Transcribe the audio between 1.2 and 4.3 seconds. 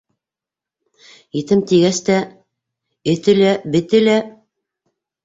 Етем тигәс тә, эте лә, бете лә!..